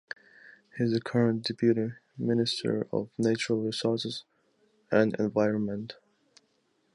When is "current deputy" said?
0.99-1.93